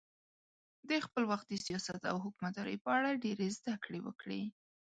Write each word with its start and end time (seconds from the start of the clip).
د 0.89 0.91
خپل 1.05 1.23
وخت 1.31 1.45
د 1.49 1.53
سیاست 1.65 2.01
او 2.11 2.17
حکومتدارۍ 2.25 2.77
په 2.85 2.89
اړه 2.97 3.19
ډېرې 3.23 3.47
زده 3.57 3.75
کړې 3.83 3.99
وکړې. 4.03 4.41